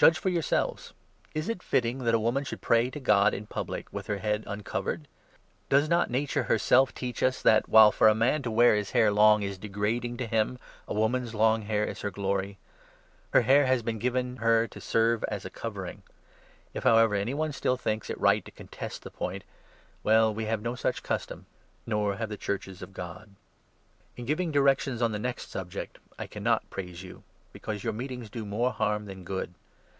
[0.00, 0.92] Judge for yourselves.
[1.34, 4.18] Is it fitting 13 that a woman should pray to God in public with her
[4.18, 5.08] head uncovered?
[5.68, 8.92] Does not nature herself teach us that, while for 14 a man to wear his
[8.92, 12.58] hair long is degrading to him, a woman's 15 long hair is her glory?
[13.32, 16.04] Her hair has been given her to serve as a covering.
[16.72, 19.42] If, however, anyone still thinks it right 16 to contest the point—
[20.04, 21.46] well, we have no such custom,
[21.86, 23.14] nor have the Churches of God.
[23.14, 23.32] AS to the ^n
[24.26, 28.30] S'lv'inS directions on the next subject, I 17' Lord's cannot praise you; because your meetings
[28.30, 29.54] do supper.' more harm than good.